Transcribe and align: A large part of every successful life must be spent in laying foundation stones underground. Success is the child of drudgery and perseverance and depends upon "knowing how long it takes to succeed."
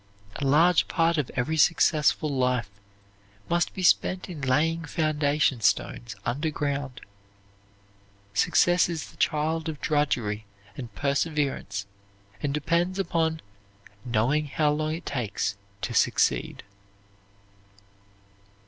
A 0.37 0.45
large 0.47 0.87
part 0.87 1.19
of 1.19 1.29
every 1.35 1.57
successful 1.57 2.27
life 2.31 2.71
must 3.47 3.71
be 3.75 3.83
spent 3.83 4.27
in 4.29 4.41
laying 4.41 4.83
foundation 4.83 5.61
stones 5.61 6.15
underground. 6.25 7.01
Success 8.33 8.89
is 8.89 9.11
the 9.11 9.17
child 9.17 9.69
of 9.69 9.79
drudgery 9.79 10.45
and 10.75 10.91
perseverance 10.95 11.85
and 12.41 12.51
depends 12.51 12.97
upon 12.97 13.43
"knowing 14.03 14.47
how 14.47 14.71
long 14.71 14.95
it 14.95 15.05
takes 15.05 15.55
to 15.83 15.93
succeed." 15.93 16.63